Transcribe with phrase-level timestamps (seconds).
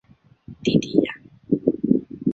[0.63, 1.13] 蒂蒂雅。